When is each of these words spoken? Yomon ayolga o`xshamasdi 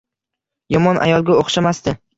Yomon 0.77 1.01
ayolga 1.05 1.39
o`xshamasdi 1.47 1.99